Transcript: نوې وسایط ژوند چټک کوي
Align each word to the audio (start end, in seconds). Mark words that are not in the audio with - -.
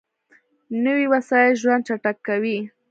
نوې 0.83 1.05
وسایط 1.13 1.53
ژوند 1.61 1.81
چټک 1.87 2.17
کوي 2.27 2.57